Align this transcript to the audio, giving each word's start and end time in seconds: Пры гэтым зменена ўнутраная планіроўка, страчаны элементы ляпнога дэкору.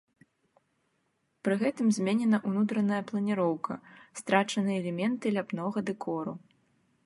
Пры 1.47 1.57
гэтым 1.63 1.87
зменена 1.97 2.37
ўнутраная 2.49 3.01
планіроўка, 3.11 3.73
страчаны 4.23 4.71
элементы 4.81 5.25
ляпнога 5.37 5.79
дэкору. 5.91 6.33